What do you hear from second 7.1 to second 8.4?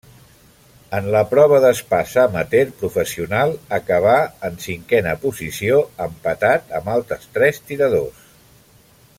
altres tiradors.